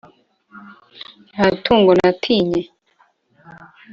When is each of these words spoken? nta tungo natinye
nta 1.33 1.45
tungo 1.63 1.91
natinye 1.99 2.61